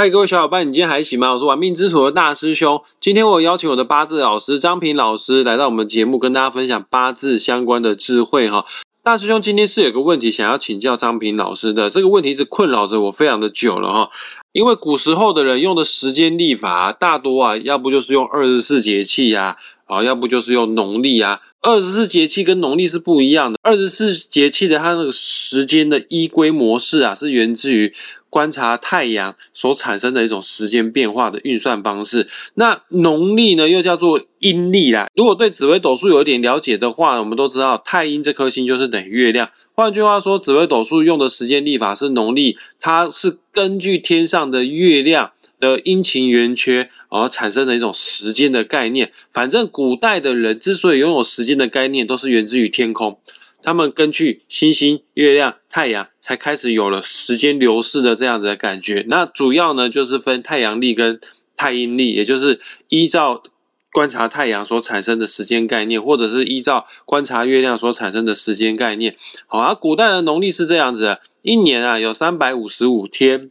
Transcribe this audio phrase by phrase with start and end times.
[0.00, 1.34] 嗨，各位小伙伴，你今天还行吗？
[1.34, 2.82] 我是玩命之徒的大师兄。
[2.98, 8.64] 今天我邀请我的八字老师张平老师来到我们节目，跟大家分享八字相关的智慧哈。
[9.02, 14.10] 大师兄今天是有个问题想要请教张平老师的，这个问题一直困扰着我非常的久了哈。
[14.52, 21.42] 因为古时候的人用的时间历法大多啊，要不就是用二十四节气呀，啊，要不就是用农历啊。
[21.60, 23.58] 二十四节气跟农历是不一样的。
[23.62, 27.92] 二十四节气的它那个时间的依规模式啊，是源自于
[28.30, 32.26] 观察太阳所产生的一种时间变化的运算方式。
[32.54, 35.10] 那农历呢，又叫做阴历啦。
[35.14, 39.50] 如果对紫微斗数有一点了解的话，我们都知道太阴这颗星就是等于月亮。
[39.74, 45.32] 换句话说，紫微斗数用的时间历法是农历，它是根据天上的月亮。
[45.60, 49.12] 的阴晴圆缺而产生的一种时间的概念。
[49.30, 53.18] 反正古代的人之所以拥有时间的概念，都是源自于天空。
[53.62, 59.04] 他们根据星星、月亮、太阳，才开始有了时间流逝的这样子的感觉。
[59.08, 61.20] 那主要呢，就是分太阳历跟
[61.56, 63.42] 太阴历，也就是依照
[63.92, 69.16] 观察太阳所产生的时间概念，或者是依照观察月亮所产生的时间概念。
[69.48, 73.50] 好啊，古代的农历是这样子的，一年啊有三百五十五天。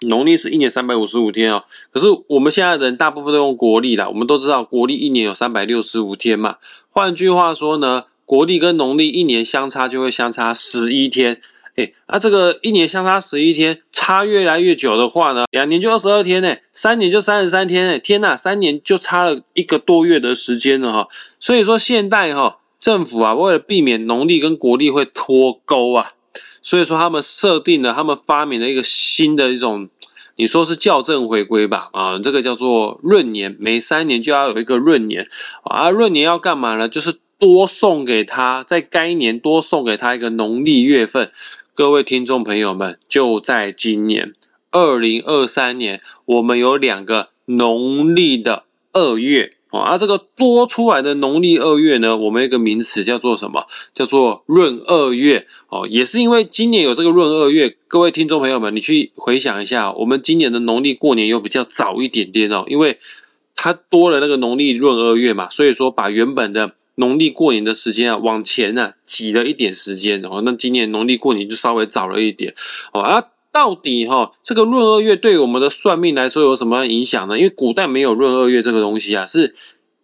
[0.00, 4.08] 农历是一年三百五十五天哦，可是我们现在人大部分都用国历啦。
[4.08, 6.56] 我们都知道国历一年有三百六十五天嘛。
[6.88, 11.38] 换句话说呢，国历跟农历一年相差就会相差十一天。
[11.78, 21.08] 哎，那这个一年相差十一天，差越来越久的话呢，两年就二十二天呢，三年就三十三天哎，天呐，三年就差了一个多月的时间了哈。
[21.38, 26.12] 所以说现代哈政府啊，为了避免农历跟国历会脱钩啊。
[26.60, 29.88] 所以说，他们设定了，他们发明了一个新的一种，
[30.36, 31.88] 你说是校正回归吧？
[31.92, 35.26] 啊，这个叫做闰年，每三年就要有一个闰年
[35.62, 35.88] 啊。
[35.88, 36.86] 闰年要干嘛呢？
[36.86, 41.30] 就是多送给他，在该年多送给他一个农历月份。
[41.78, 44.32] 各位听众朋友们，就在今年
[44.72, 49.52] 二零二三年，我们有两个农历的二月。
[49.70, 53.64] 哦，而这个多出来的农历二月呢，我们一个名词叫做什么？
[53.94, 55.46] 叫做闰二月。
[55.68, 62.98] 哦，也是因为今年有这个闰二月，各位听众朋友们，你去回想一下，我们今年的农历过年又比较早一点点哦，因为
[63.54, 72.54] 它多了那个农历闰二月嘛，所以说把原本的农历过年的时间啊往前呢挤了一点时间哦，那今年农历过年就稍微早了一点
[72.92, 73.24] 哦啊。
[73.50, 77.36] 到底哈，这个闰二月对我们的算命来说有什么影响呢？
[77.36, 79.54] 因为古代没有闰二月这个东西啊，是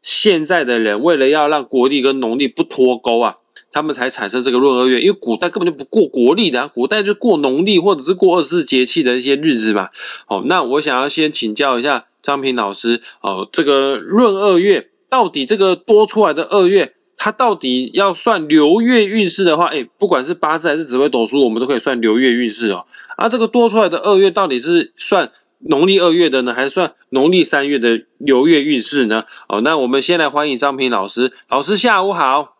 [0.03, 3.37] 现在的人为了要让国历跟农历不脱钩啊，
[3.71, 5.01] 他们才产生这个闰二月。
[5.01, 9.91] 因为古代根本就不过国历的，古代就过农历或者是过二十四节气的一些日子嘛。
[10.27, 22.85] 好，那我想要先请教一下张平老师哦，这个闰二月到底这个多出来的二月，它到底要算流月运势的话，哎，不管是八字还是紫微斗数，我们都可以算流月运势哦。
[23.17, 25.31] 啊，这个多出来的二月到底是算
[25.69, 29.23] 农历二月的呢，还是算农历三月的流月运势呢？
[29.49, 32.57] 哦，那我们先来欢迎张平老师，老师下午好，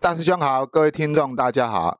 [0.00, 1.99] 大师兄好，各位听众大家好。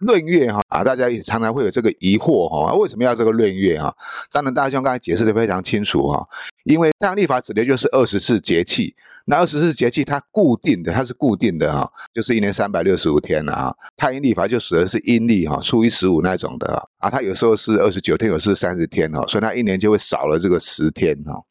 [0.00, 3.92] 闰月哈啊，大家也常常会有这个疑惑哈，为什么要这个闰月啊？
[4.30, 6.24] 当然，大兄刚才解释的非常清楚哈，
[6.64, 8.94] 因为太阳历法指的就是二十四节气，
[9.24, 13.74] 那二十四节气它固定的，它是固定的哈，就是一年三百六十五天了啊。
[13.96, 21.42] 太阴历法就指的是阴历哈，初一十五那种的啊，它有时候是二十九天，有时是三十天哈，所以它一年就会少了这个十天哈，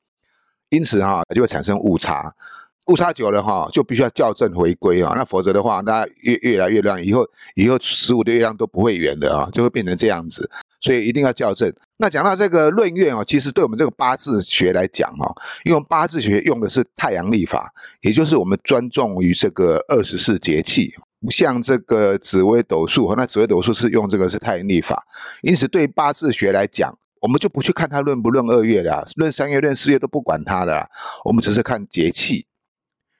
[0.69, 2.33] 因此哈就会产生误差。
[2.87, 10.49] 误差久了哈，就必须要校正回归啊，那否则的话，那越越来越乱，以后以后十五的月亮都不会圆的啊，就会变成这样子，
[10.81, 11.73] 所以一定要校正。
[11.97, 25.03] 那讲到这个闰月哦，其实对我们这个八字学来讲哈，因为八字学用的是太阳历法，也就是我们专重于这个二十四节气，不像这个紫微斗数那紫微斗数是用这个是太阳历法，
[25.41, 30.87] 因此对八字学来讲，我们就不去看它论不论二月的，论三月、论四月都不管它的，
[31.25, 32.45] 我们只是看节气。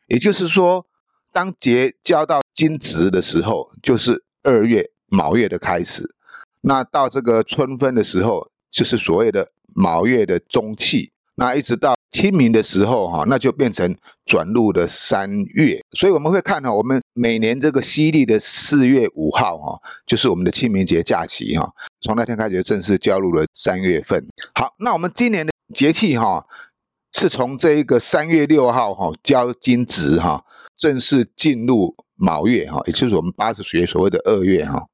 [0.07, 0.85] 也就是说，
[1.31, 6.15] 当节交到金值的时候，就是二月卯月的开始。
[6.61, 11.11] 那到这个春分的时候，就是所谓的卯月的中气。
[11.35, 13.95] 那一直到清明的时候，哈，那就变成
[14.25, 15.79] 转入的三月。
[15.91, 21.71] 所以我们会看哈，我们每年这个西历的四月五号，哈，就是我们的清明节假期，哈，
[22.01, 24.25] 从那天开始正式交入了三月份。
[24.55, 26.47] 好，那我们今年的节气，哈。
[27.13, 30.43] 是从这一个三月六号哈交金值哈，
[30.75, 34.87] 正式进入卯月哈，也就是我们八字学所谓的二月哈。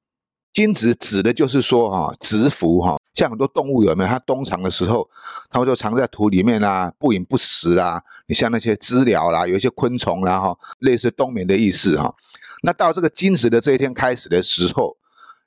[0.51, 4.09] 金值指的就是说哈，蛰伏哈，像很多动物有没有？
[4.09, 5.09] 它冬藏的时候，
[5.49, 8.03] 它们就藏在土里面啦，不饮不食啦。
[8.27, 12.13] 你像那些知了啦，有一些昆虫啦哈，类似冬眠的意思哈。
[12.61, 14.95] 那到这个金值的这一天开始的时候，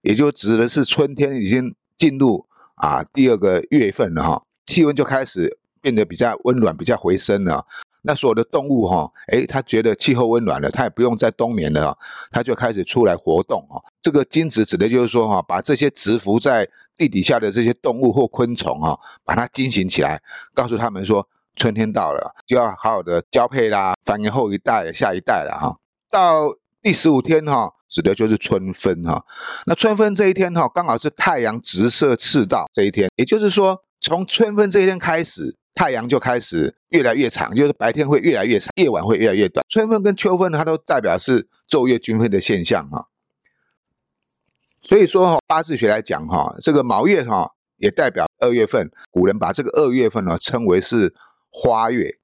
[0.02, 7.64] 也就指的是春天已经进入啊第二个月份了哈，气温就开始变得比较温暖，比较回升了。
[8.02, 11.96] 那所有的动物哈，诶，它觉得气候温暖了，它也不用再冬眠了，
[12.32, 13.78] 它就开始出来活动啊。
[14.02, 20.20] 这个精子指的就是说哈，把这些蛰伏在地底下的这些动物或昆虫啊，把它惊醒起来，
[20.52, 21.24] 告诉他们说
[21.54, 25.76] 春天到了，就要好好的交配啦，繁衍后一代、下一代了哈。
[26.10, 26.48] 到
[26.82, 29.24] 第十五天哈，指的就是春分哈。
[29.66, 35.56] 那春分这一天哈，刚好是太阳直射赤道这一天，也就是说，从春分这一天开始。
[35.76, 39.62] 太阳就开始越来越长，就是白天会越来越长，夜晚会越来越短。
[39.68, 43.08] 春分跟秋分呢，它都代表是昼夜均分的现象哈。
[44.80, 48.90] 所以说哈，八字学来讲哈，这个卯月哈也代表二月份。
[49.10, 51.14] 古人把这个二月份呢称为是
[51.50, 52.18] 花月，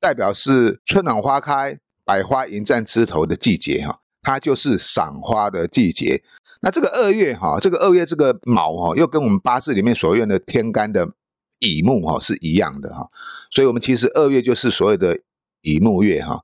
[0.00, 6.22] 代表是春暖花开、百花迎战枝头的季节哈，它就是赏花的季节。
[6.62, 11.12] 那这个二月哈，这个二月这个卯哈，又跟我们八字里面所用的天干的。
[11.60, 13.08] 乙木哈是一样的哈，
[13.50, 15.20] 所以我们其实二月就是所谓的
[15.62, 16.42] 乙木月哈。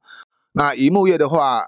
[0.52, 1.66] 那乙木月的话，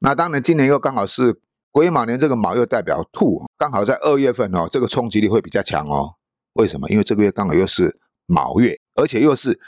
[0.00, 1.40] 那当然今年又刚好是
[1.72, 6.14] 癸卯年，这个卯又代表兔，刚好在二月份哦，这个冲击力会比较强哦。
[6.52, 6.88] 为什么？
[6.88, 9.60] 因为这个月刚好又是卯月，而且又是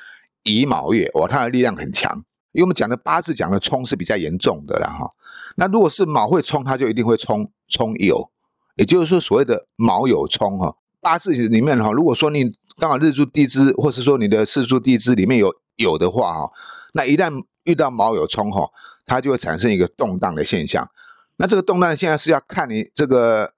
[0.45, 2.25] 乙卯月，哇，它的力量很强。
[2.53, 5.11] 因为我们讲的八字讲的冲是比较严重的了哈。
[5.57, 8.31] 那如果是卯会冲，它就一定会冲冲酉，
[8.77, 10.77] 也就是说所谓的卯酉冲哈。
[11.01, 16.51] 八字里面哈，如果说你刚好日柱地支，或是说你的四柱地支里面有有的话哈，
[16.95, 18.69] 那一旦遇到卯有冲哈，
[19.07, 20.89] 它就会产生一个动荡的现象。
[21.37, 23.53] 那这个动荡现在是要看你这个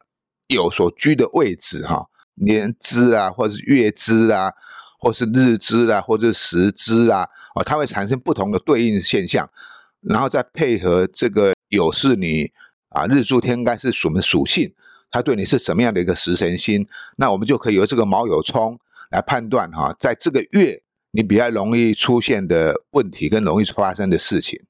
[0.48, 4.52] 酉所居的位置哈，年支啊，或是月支啊，
[4.98, 9.48] 或是日支啊，或者是时支啊，哦，它会产生不同的对应现象，
[10.00, 12.50] 然后再配合这个酉是你
[12.90, 14.74] 啊日柱天干是什么属性。
[15.10, 16.86] 他对你是什么样的一个食神星？
[17.16, 18.78] 那我们就可以由这个卯酉冲
[19.10, 24.60] 来判断哈，在这个月你比较容易出现的问题跟容易发生的事情。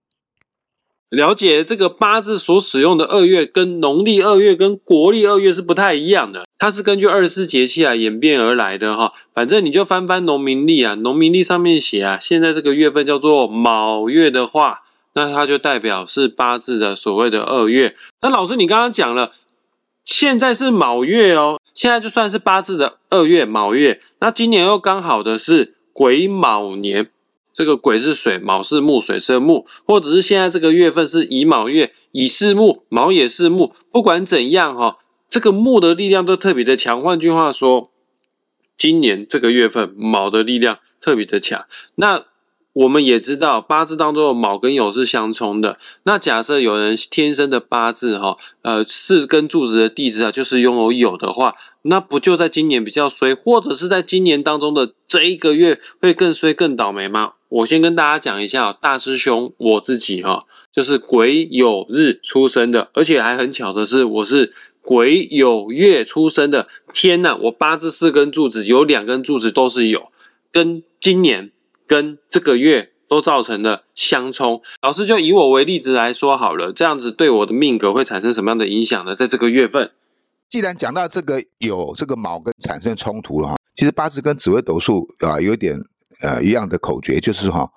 [1.10, 9.12] 了解这个八字所使用的二月，跟农历二月跟国历二月是不太一样的，它是根据二十四节气啊演变而来的哈。
[9.34, 14.84] 反正你就翻翻农民历啊，农民历上面写啊，现在这个月份叫做卯月的话，
[15.14, 17.96] 那它就代表是八字的所谓的二月。
[18.22, 19.32] 那老师，你刚刚讲了。
[20.05, 27.11] 现在是卯月哦，现在就算是八字的二月卯月，那今年又刚好的是癸卯年，
[27.52, 34.99] 这个癸是水，卯是木，水生木，或者是现在这个月份是乙卯月，乙是木，卯也是木，不管怎样哈，
[35.29, 37.00] 这个木的力量都特别的强。
[37.00, 37.91] 换句话说，
[38.76, 41.67] 今年这个月份卯的力量特别的强，
[41.97, 42.25] 那。
[42.72, 45.76] 我们也知道八字当中的卯跟酉是相冲的。
[46.05, 51.52] 那假设有人天生的八字哈，呃，四根柱子的地支啊，就是拥有酉的话，
[51.82, 57.32] 那不就在今年比较衰，或者是在今年当中的这一个月会更衰、更倒霉吗？
[57.49, 64.52] 我先跟大家讲一下，大师兄我自己哈，就是癸酉日出生的，而且还很巧的是，我是
[64.82, 66.69] 癸酉月出生的。
[66.94, 70.05] 天呐，我八字四根柱子有两根柱子都是酉，
[70.52, 71.50] 跟今年。
[71.90, 79.12] 跟这个月都造成了相冲，老师就以我为例子来说好了，这样子对我的命格会产生什么样的影响呢？
[79.12, 79.90] 在这个月份，
[80.48, 85.76] 既然讲到这个有这个卯跟产生冲突了哈，其实八字跟紫微斗数啊有点
[86.20, 87.68] 呃一样的口诀，就是哈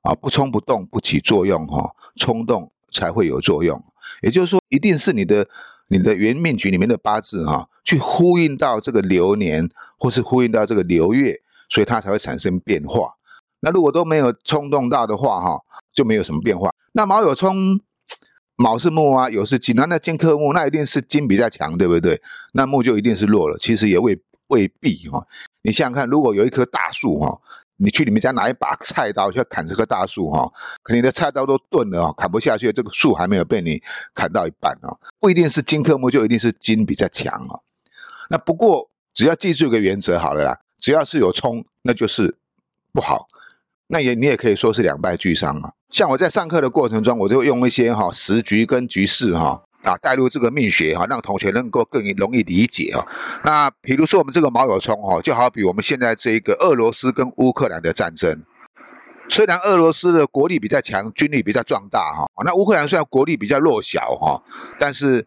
[0.00, 3.78] 啊不冲不动不起作用哈，冲动才会有作用，
[4.22, 5.46] 也就是说一定是你的
[5.88, 13.16] 你的原命局里面的八字哈，去呼应到这个流年或是呼应到这个流月，所以它才会产生变化。
[13.60, 15.60] 那如果都没有冲动到的话，哈，
[15.92, 16.74] 就没有什么变化。
[16.92, 17.80] 那卯有冲，
[18.56, 22.20] 卯是木啊，酉是金，那那金克木，那一定是金比较强，对不对？
[22.52, 23.56] 那木就一定是弱了。
[23.58, 25.26] 其实也未未必哈。
[25.62, 27.38] 你想想看，如果有一棵大树哈，
[27.76, 30.50] 你去你们家拿一把菜刀去砍这棵大树哈，
[30.82, 33.80] 可你的菜刀都钝了啊，砍不下去，这个树还没有被你
[34.14, 37.60] 砍到一半啊，不一定是金克木，就一定是金比较强啊。
[38.30, 42.36] 那不过只要记住一个原则好了啦，只要是有冲，那就是
[42.92, 43.28] 不好。
[43.90, 45.72] 那也你也可以说是两败俱伤啊。
[45.90, 53.04] 像我在上课的过程中，我就用一些哈时局跟局势哈啊带入这个命学哈，让同学能够更容易理解啊。
[53.44, 58.42] 那比如说我们这个毛友冲哈，就好比我们现在这一个俄罗斯跟乌克兰的战争。
[59.28, 64.42] 虽然俄罗斯的国力比较强，军力比较壮大哈，那乌克兰虽然国力比较弱小哈，
[64.78, 65.26] 但是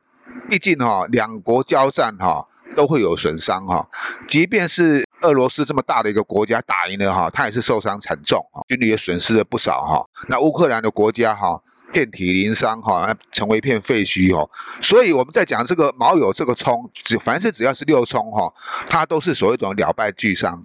[0.50, 3.88] 毕竟哈两国交战哈都会有损伤哈，
[4.28, 5.04] 即便是。
[5.24, 10.06] 俄罗斯这么大的一个国家打赢了哈，他也是受伤惨重啊，军力也损失了不少哈。
[10.28, 11.58] 那乌克兰的国家哈，
[11.94, 14.50] 遍体鳞伤哈，成为一片废墟哦。
[14.82, 18.54] 所以我们在讲这个卯酉这个冲，只凡是只要是六冲哈，
[18.86, 20.62] 它都是所谓一种了败俱伤。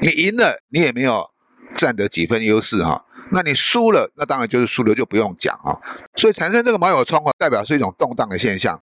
[0.00, 1.30] 你赢了，你也没有
[1.76, 3.04] 占得几分优势哈。
[3.30, 5.78] 那你输了，那当然就是输了，就不用讲啊。
[6.16, 8.82] 所以产生这个卯酉冲啊，代表是一种动荡的现象。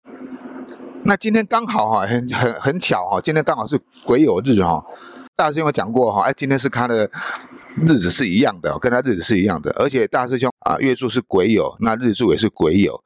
[1.04, 4.84] 那今天刚好哈，很很很巧哈，今天刚好是癸酉日哈。
[5.36, 7.10] 大师兄有讲过哈，哎，今天是他的
[7.88, 13.02] 日子是一样的，跟他日子是一样的，而且大师兄啊，月柱是癸酉，那日柱也是癸酉，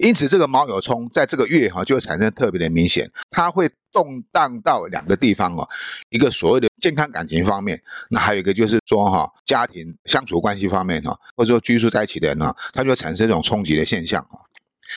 [0.00, 5.68] 因此这个卯酉冲在这个月哈就会产生特别的明显，它会动荡到两个地方哦，
[6.10, 14.42] 一个所谓的健康感情方面，那还有一个就是说哈，家庭相处关系方面哈，或者说居住在一起的人呢，它就会产生这种冲击的现象啊。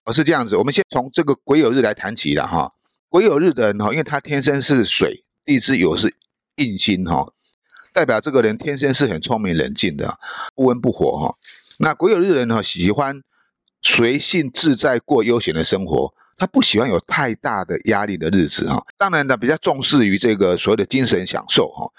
[0.05, 2.73] 而是这样子，我们先从这个癸酉日来谈起了哈。
[3.09, 6.15] 癸酉日的人哈，因为他天生是水，地支酉是
[6.55, 7.33] 印星哈，
[7.91, 10.17] 代表这个人天生是很聪明冷静的，
[10.55, 11.35] 不温不火哈。
[11.79, 13.21] 那癸酉日的人哈，喜欢
[13.81, 18.81] 随性自在过悠闲的生活，他不喜欢有太大的压力的日子哈。
[18.97, 21.91] 当然呢，比较重视于这个所谓的精神享受哈，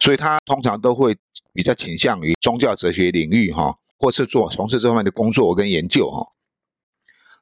[0.00, 1.16] 所以他通常都会
[1.54, 6.26] 比较倾向于宗教哲学领域哈，或是做从事这方面的工作跟研究哈。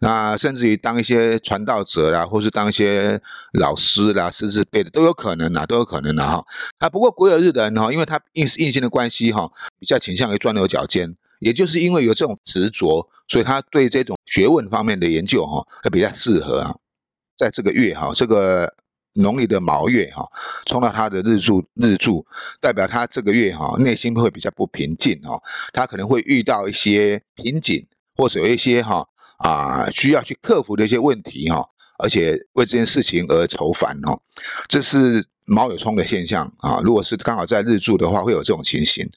[0.03, 3.21] 那甚至于当一些传道者啦，或是当一些
[3.53, 6.43] 老师啦、师资辈的都有可能啦，都有可能的哈。
[6.79, 16.75] 啊，不过癸酉日的人哈，因为他硬硬性的关系哈，比较倾向于钻牛角尖，也就是因为有这种执着，所以他对这种学问方面的研究哈，会比较适合啊。
[17.37, 18.73] 在这个月哈，这个
[19.17, 20.27] 农历的卯月哈，
[20.65, 22.25] 冲到他的日柱日柱，
[22.59, 25.39] 代表他这个月哈内心会比较不平静哈，
[25.75, 29.07] 他可能会遇到一些瓶颈，或者有一些哈。
[29.41, 31.67] 啊，需要去克服的一些问题哈，
[31.99, 34.21] 而且为这件事情而愁烦哦，
[34.69, 36.81] 这是卯酉冲的现象啊。
[36.85, 39.11] 如果是刚好在日柱的话，会有这种情形。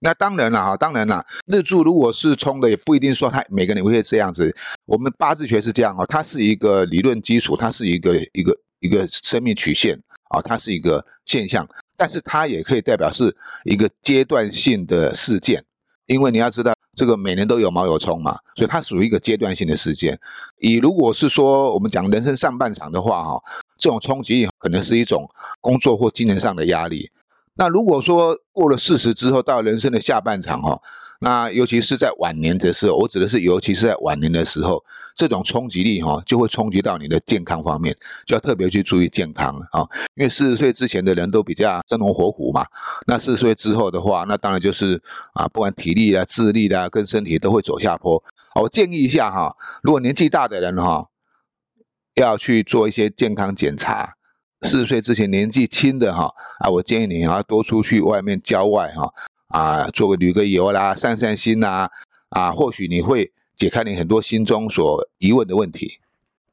[0.00, 4.54] 那当然了哈，当然了，日柱如果是冲的，也不一定说他每个人会这样子。
[4.86, 9.96] 我们八字学是这样哦，它是一个理论基础，它是一个一个一个生命曲线
[10.30, 11.64] 啊，它是一个现象，
[11.96, 15.64] 但是它也可以代表是一个阶段性的事件，
[16.06, 16.74] 因为你要知道。
[16.94, 20.18] 这个每年都有毛有冲嘛，所以它属于一个阶段性的事件。
[20.58, 23.42] 以如果是说我们讲人生上半场的话，哈，
[23.76, 25.28] 这种冲击可能是一种
[25.60, 27.10] 工作或精神上的压力。
[27.56, 30.80] 那如果说过了四十之后，到人生的下半场，哈。
[31.24, 39.80] 那尤其是在晚年的时候，我指的是尤其是在晚年的时候，这种冲击力哈，就会冲击到你的健康方面，就要特别去注意健康啊。
[40.16, 42.66] 因为四十岁之前的人都比较生龙活虎嘛，
[43.06, 45.02] 那四十岁之后的话，那当然就是
[45.32, 48.22] 啊，不管体力啊、智力啊，跟身体都会走下坡。
[48.60, 51.08] 我建议一下哈，如果年纪大的人哈，
[52.16, 54.14] 要去做一些健康检查。
[54.60, 59.10] 四十岁之前年纪轻的哈啊，我建议你要多出去外面郊外哈。
[59.48, 61.88] 啊，做个旅个游啦，散散心呐，
[62.30, 65.98] 啊，或许你会解开你很多心中所疑问的问题。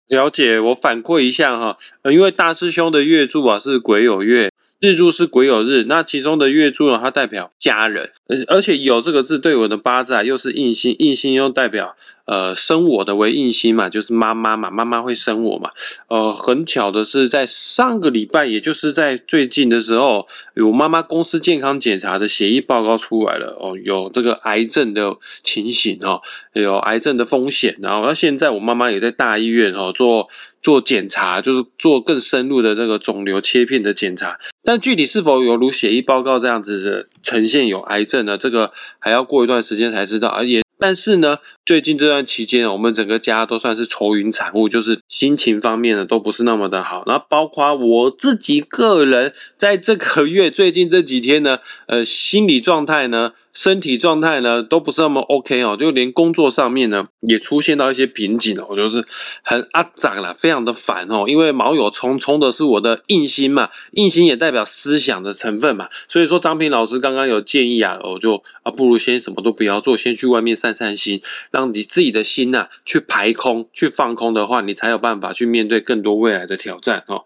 [0.08, 4.51] 了解，我反馈一下哈，因为大师兄的月柱啊是癸酉月。
[4.82, 11.96] 日柱是癸酉日，那其中的月柱呢，它代表家人，而而且有这个字对我的八字啊，又是印星，印星又代表
[12.26, 15.70] 呃生我的为印星嘛，就是妈妈嘛，妈妈会生我嘛。
[16.08, 20.28] 呃，很巧的是，在上个礼拜，也就是在最近的时候，
[20.66, 26.20] 我妈妈公司健康检查的协议报告出来了哦，有这个癌症的情形哦，
[26.54, 30.28] 有癌症的风险，然后那现在我妈妈也在大医院哦做。
[30.62, 38.38] 做检查就是做更深入的这个肿瘤切片的检查，但具体是否有如血液报告这样子的呈现有癌症呢？
[38.38, 40.62] 这个还要过一段时间才知道，而且。
[40.82, 47.04] 但是呢，最近这段期间，我们整个家都算是愁云惨雾，就是心情方面呢都不是那么的好。
[47.06, 59.06] 然后包括我自己个人，在这个月最近这几天呢，呃，心理状态呢、身体状态呢都不是那么 OK 哦，就连工作上面呢也出现到一些瓶颈哦，我就是
[59.44, 61.26] 很阿长了，非常的烦哦。
[61.28, 70.71] 因为毛有冲冲的是我的印星嘛，印星也代表思想的成分嘛，所以说张平老师刚刚有建议啊，我就啊不如先什么都不要做，先去外面散。
[70.74, 77.24] 散心，让你自己的心呐去排空、去放空的话，你才有办法去面对更多未来的挑战哦。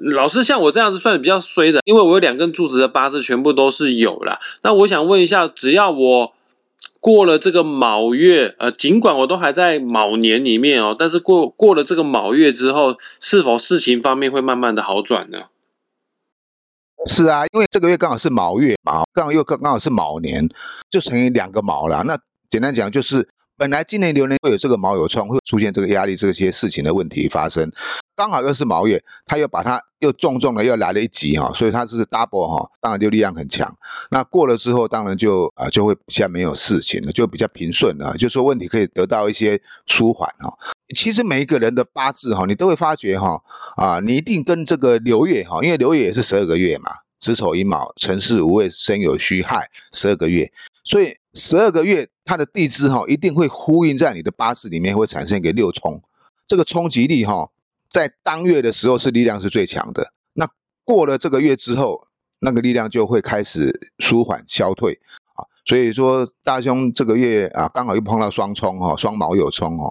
[0.00, 4.38] 老师像我这样子算比较衰的，因为我有两根柱子的八字全部都是有了。
[4.62, 6.32] 那我想问一下，只要我
[7.00, 15.44] 过了这个卯月，呃，尽管我都还在卯年里面哦，但是过过了这个卯月之后，是否事情方面会慢慢的好转呢？
[17.06, 20.48] 是啊，因为这个月刚好是卯月嘛，刚好又刚刚好是卯年，
[20.90, 22.02] 就乘以两个卯了。
[22.04, 22.18] 那
[22.50, 27.70] 简单讲就是本来今年流年会有这个卯酉冲，会出现这个压力这些事情的问题发生，
[28.14, 33.74] 刚好又是卯月，他又把它又重重的又来了一级哈，所以它是 double 哈，当然就力量很强。
[34.10, 40.52] 那过了之后，当然就啊就会比较没有事情了，就比较平顺了，就说问题可以得到一些舒缓哈。
[40.94, 43.42] 其实每一个人的八字哈，你都会发觉哈
[43.76, 50.52] 啊，你一定跟这个流月哈，因为流月也是十二个月嘛，子丑寅卯辰巳午未申酉戌亥十二个月，
[50.84, 56.02] 所以十二个月它的地支哈一定会呼应在你的八字里面，会产生一个六冲，
[56.46, 57.48] 这个冲击力哈，
[57.88, 60.46] 在当月的时候是力量是最强的，那
[60.84, 62.08] 过了这个月之后，
[62.40, 65.00] 那个力量就会开始舒缓消退
[65.36, 69.90] 啊，所以说大兄这个月啊，刚好又碰到双冲哈，双卯酉冲哦。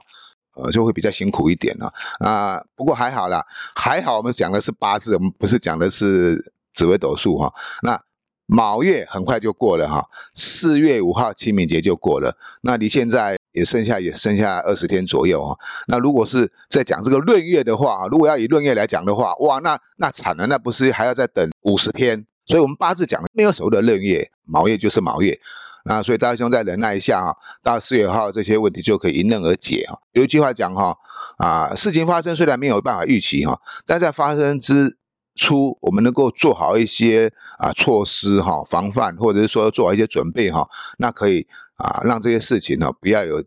[0.58, 2.64] 呃，就会比较辛苦一点了啊。
[2.78, 7.54] 不过还好啦，还好我们讲的是八字，我们不是讲的是紫微斗数哈。
[7.82, 8.02] 那
[8.48, 15.58] 卯月很快就过了哈，四月五号清明节就过了，那离现在也剩下也剩下二十天左右啊。
[15.88, 22.26] 那如果是在讲这个闰月的话，如果要以闰月来讲的话，哇，那那惨了，那不是还要再等五十天？
[22.46, 25.40] 所以我们八字讲的没有所谓的闰月，卯月就是卯月。
[25.88, 30.00] 那所以大师兄再忍耐一下哈，到四月号这些问题就可以迎刃而解哈。
[30.14, 30.96] 有一句话讲哈，
[31.38, 34.98] 啊，事情发生虽然没有办法预期哈，但在发生之
[35.36, 43.44] 出，我们能够做好一些啊措施哈，防范或者是说做好一些准备哈，那可以啊让这些事情呢不要有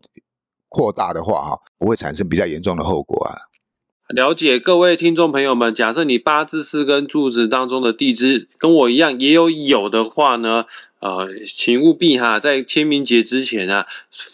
[0.69, 3.49] 扩大的话哈，不会产生比较严重的后果啊。
[4.09, 10.65] 了解各位听众朋友们，假设你八字四根柱子当中的地支跟我一样也有有的话呢，
[10.99, 13.85] 呃，请务必哈，在清明节之前啊，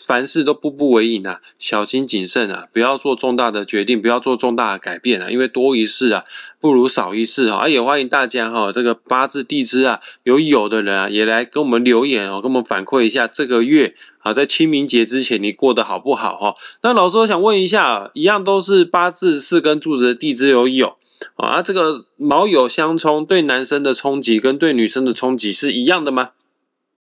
[0.07, 6.25] 凡事都步步为营啊，小心谨慎啊，不要做重大的决定，不要做重大的改变啊，因为多一事啊，
[6.59, 7.69] 不如少一事哈。
[7.69, 13.93] 也欢迎大家哈，这个八字地支啊，有有的人啊，也来跟我们留言哦，跟我们反馈一下这个月。
[14.19, 16.55] 啊，在清明节之前，你过得好不好哈？
[16.81, 20.95] 那老师我想问一下，一样都是八字四根柱子的地支有有
[21.35, 26.31] 啊，这个卯酉相冲，对男生的冲击跟对女生的冲击是一样的吗？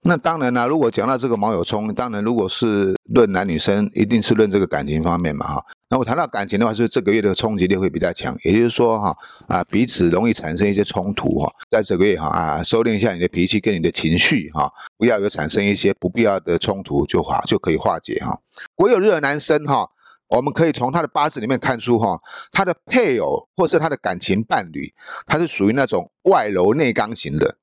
[0.05, 5.65] 那当然啦，如果讲到这个卯酉冲，当然如果是论男女生，一定是论这个感情方面嘛哈。
[5.89, 9.17] 那我谈到感情的话，是这个月的冲击力会比较强，也就是说哈
[9.47, 14.69] 啊彼此容易产生一些冲突哈，在这个月哈啊收敛一下你的脾气跟你的情绪哈，
[14.99, 18.37] 不要有产生一些不必要的冲突就好就可以化解哈。
[18.75, 19.89] 癸酉日的男生哈，
[20.29, 22.19] 我们可以从他的八字里面看出哈，
[22.51, 24.93] 他的配偶或是他的感情伴侣，
[25.29, 27.57] 他是属于那种外柔内刚型的。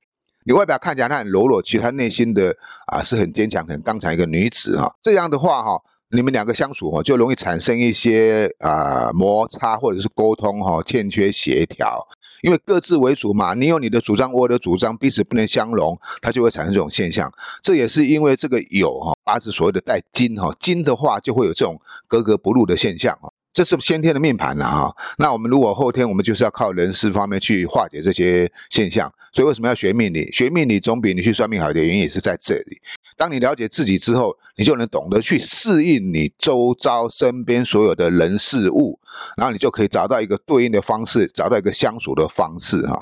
[0.49, 2.51] 你外表看起来她很柔弱，其实她内心的
[2.87, 4.91] 啊是很坚强、很刚强一个女子哈。
[4.99, 12.03] 这样的话哈，你们两个相处哈，就容易产生一些啊摩擦或者是沟通哈欠缺协调，
[12.41, 17.31] 因为各自为主嘛，你有你的主张，我的主张，彼此不能相容，它就会产生这种现象。
[17.61, 23.29] 这也是因为这个有哈八字所谓的带金哈，金的话就会有这种格格不入的现象啊。
[23.59, 29.13] 这是先天的命盘了哈，那我们如果后天，我们就是要靠人事方面去化解这些现象。
[29.33, 30.31] 所以为什么要学命理？
[30.31, 32.77] 学命理总比你去算命好的原因也是在这里。
[33.17, 38.97] 当你了解自己之后，你就能懂得去适应你周遭身边所有的人事物，
[39.35, 42.97] 然后你就可以找到一个对应的方式，找到一个相处的方式哈。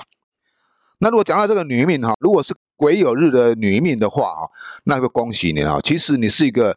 [0.98, 4.50] 那如果讲到这个女命哈，如果是癸酉日的女命的话哈，
[4.82, 6.76] 那个恭喜你啊，其实你是一个。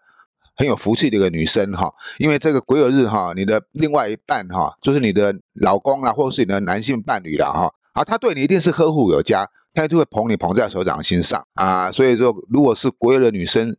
[0.55, 11.91] 很有福气的一个女生哈，因为这个癸酉日哈，你的另外一半哈，就是你的老公啦，或者是你的男性伴侣啦哈，啊，他对你一定是呵护有加，他就会捧你捧在手掌心上啊。
[11.91, 13.75] 所以说，如果是癸酉的女生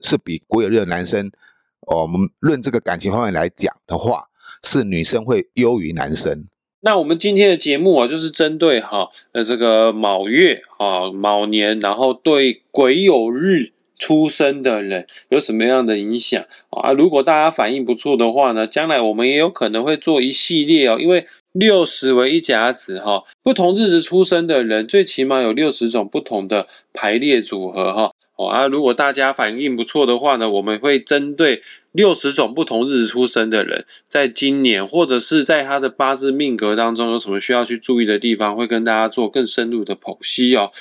[0.00, 1.32] 是比癸酉日的男生，
[1.80, 4.28] 我们论这个感情方面来讲的话，
[4.62, 6.46] 是女生会优于男生。
[6.82, 13.72] 那我们今天的节目啊，就是针对哈呃这个卯月啊卯年，然后对癸酉日。
[14.00, 16.90] 出生的人有什么样的影响啊？
[16.92, 20.96] 如果大家反应不错的话呢，将来我们也有可能会做一系列哦。
[20.98, 28.10] 因为六十为一甲子哈，不同日子出生的人，最起码有六十种不同的排列组合哈。
[28.36, 31.60] 哦啊，如果大家反应不错的话呢，我们会针对
[31.92, 40.72] 六十种不同日子出生的人，在今年或者是在他的八字命格当中有什么需要去注意的地方，会跟大家做更深入的剖析哦。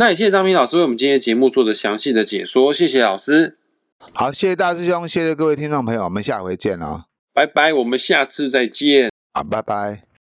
[0.00, 3.58] 那也谢谢张平老师为我们今天节目做的详细的解说，谢谢老师。
[4.12, 9.10] 好，谢谢大师兄，谢谢各位听众朋友，我们下回见哦，拜拜，我们下次再见。
[9.34, 10.07] 好，拜拜。